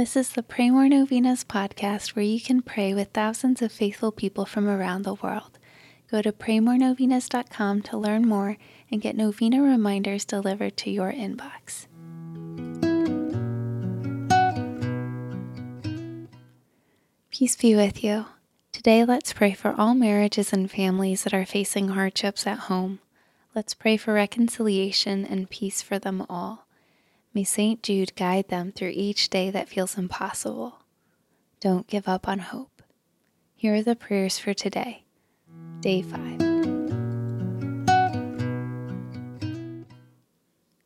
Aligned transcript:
This 0.00 0.16
is 0.16 0.30
the 0.30 0.42
Pray 0.42 0.70
More 0.70 0.88
Novenas 0.88 1.44
podcast 1.44 2.16
where 2.16 2.24
you 2.24 2.40
can 2.40 2.62
pray 2.62 2.94
with 2.94 3.10
thousands 3.10 3.60
of 3.60 3.70
faithful 3.70 4.10
people 4.10 4.46
from 4.46 4.66
around 4.66 5.02
the 5.02 5.12
world. 5.12 5.58
Go 6.10 6.22
to 6.22 6.32
praymorenovenas.com 6.32 7.82
to 7.82 7.98
learn 7.98 8.26
more 8.26 8.56
and 8.90 9.02
get 9.02 9.14
novena 9.14 9.60
reminders 9.60 10.24
delivered 10.24 10.78
to 10.78 10.90
your 10.90 11.12
inbox. 11.12 11.86
Peace 17.30 17.56
be 17.56 17.74
with 17.74 18.02
you. 18.02 18.24
Today, 18.72 19.04
let's 19.04 19.34
pray 19.34 19.52
for 19.52 19.74
all 19.76 19.92
marriages 19.92 20.50
and 20.50 20.70
families 20.70 21.24
that 21.24 21.34
are 21.34 21.44
facing 21.44 21.88
hardships 21.88 22.46
at 22.46 22.70
home. 22.70 23.00
Let's 23.54 23.74
pray 23.74 23.98
for 23.98 24.14
reconciliation 24.14 25.26
and 25.26 25.50
peace 25.50 25.82
for 25.82 25.98
them 25.98 26.24
all. 26.30 26.66
May 27.32 27.44
St. 27.44 27.80
Jude 27.80 28.16
guide 28.16 28.48
them 28.48 28.72
through 28.72 28.92
each 28.92 29.30
day 29.30 29.50
that 29.50 29.68
feels 29.68 29.96
impossible. 29.96 30.80
Don't 31.60 31.86
give 31.86 32.08
up 32.08 32.26
on 32.26 32.40
hope. 32.40 32.82
Here 33.54 33.76
are 33.76 33.82
the 33.82 33.94
prayers 33.94 34.38
for 34.38 34.52
today, 34.52 35.04
day 35.80 36.02
5. 36.02 36.40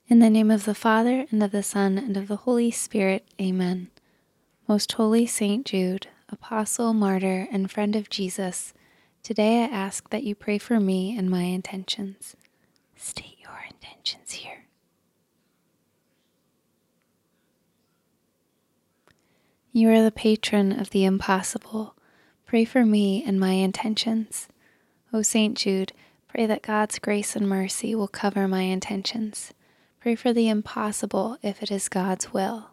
In 0.06 0.18
the 0.18 0.28
name 0.28 0.50
of 0.50 0.66
the 0.66 0.74
Father, 0.74 1.24
and 1.30 1.42
of 1.42 1.50
the 1.50 1.62
Son, 1.62 1.96
and 1.96 2.14
of 2.14 2.28
the 2.28 2.36
Holy 2.36 2.70
Spirit, 2.70 3.26
amen. 3.40 3.90
Most 4.68 4.92
Holy 4.92 5.24
St. 5.24 5.64
Jude, 5.64 6.08
Apostle, 6.28 6.92
Martyr, 6.92 7.48
and 7.50 7.70
friend 7.70 7.96
of 7.96 8.10
Jesus, 8.10 8.74
today 9.22 9.62
I 9.62 9.68
ask 9.68 10.10
that 10.10 10.24
you 10.24 10.34
pray 10.34 10.58
for 10.58 10.78
me 10.78 11.16
and 11.16 11.30
my 11.30 11.44
intentions. 11.44 12.36
State 12.96 13.38
your 13.42 13.64
intentions 13.70 14.32
here. 14.32 14.53
You 19.76 19.90
are 19.90 20.04
the 20.04 20.12
patron 20.12 20.70
of 20.70 20.90
the 20.90 21.04
impossible. 21.04 21.96
Pray 22.46 22.64
for 22.64 22.86
me 22.86 23.24
and 23.26 23.40
my 23.40 23.54
intentions. 23.54 24.46
O 25.12 25.20
St. 25.20 25.58
Jude, 25.58 25.92
pray 26.28 26.46
that 26.46 26.62
God's 26.62 27.00
grace 27.00 27.34
and 27.34 27.48
mercy 27.48 27.92
will 27.92 28.06
cover 28.06 28.46
my 28.46 28.62
intentions. 28.62 29.52
Pray 29.98 30.14
for 30.14 30.32
the 30.32 30.48
impossible 30.48 31.38
if 31.42 31.60
it 31.60 31.72
is 31.72 31.88
God's 31.88 32.32
will. 32.32 32.70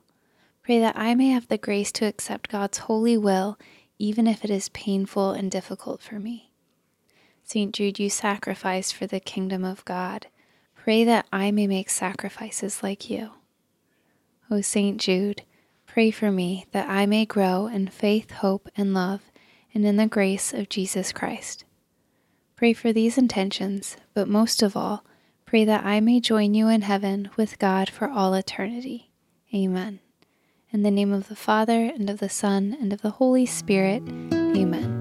Pray 0.61 0.77
that 0.77 0.95
I 0.95 1.15
may 1.15 1.29
have 1.29 1.47
the 1.47 1.57
grace 1.57 1.91
to 1.93 2.05
accept 2.05 2.51
God's 2.51 2.77
holy 2.77 3.17
will, 3.17 3.57
even 3.97 4.27
if 4.27 4.45
it 4.45 4.51
is 4.51 4.69
painful 4.69 5.31
and 5.31 5.49
difficult 5.49 6.03
for 6.03 6.19
me. 6.19 6.51
St. 7.43 7.73
Jude, 7.73 7.97
you 7.97 8.11
sacrificed 8.11 8.93
for 8.93 9.07
the 9.07 9.19
kingdom 9.19 9.65
of 9.65 9.83
God. 9.85 10.27
Pray 10.75 11.03
that 11.05 11.25
I 11.33 11.49
may 11.49 11.65
make 11.65 11.89
sacrifices 11.89 12.83
like 12.83 13.09
you. 13.09 13.31
O 14.51 14.61
St. 14.61 15.01
Jude, 15.01 15.41
Pray 15.91 16.09
for 16.09 16.31
me 16.31 16.65
that 16.71 16.89
I 16.89 17.05
may 17.05 17.25
grow 17.25 17.67
in 17.67 17.85
faith, 17.89 18.31
hope, 18.31 18.69
and 18.77 18.93
love, 18.93 19.29
and 19.73 19.85
in 19.85 19.97
the 19.97 20.07
grace 20.07 20.53
of 20.53 20.69
Jesus 20.69 21.11
Christ. 21.11 21.65
Pray 22.55 22.71
for 22.71 22.93
these 22.93 23.17
intentions, 23.17 23.97
but 24.13 24.29
most 24.29 24.63
of 24.63 24.77
all, 24.77 25.03
pray 25.45 25.65
that 25.65 25.83
I 25.83 25.99
may 25.99 26.21
join 26.21 26.53
you 26.53 26.69
in 26.69 26.83
heaven 26.83 27.29
with 27.35 27.59
God 27.59 27.89
for 27.89 28.09
all 28.09 28.33
eternity. 28.33 29.11
Amen. 29.53 29.99
In 30.71 30.83
the 30.83 30.91
name 30.91 31.11
of 31.11 31.27
the 31.27 31.35
Father, 31.35 31.91
and 31.93 32.09
of 32.09 32.19
the 32.19 32.29
Son, 32.29 32.77
and 32.79 32.93
of 32.93 33.01
the 33.01 33.09
Holy 33.09 33.45
Spirit. 33.45 34.01
Amen. 34.31 35.00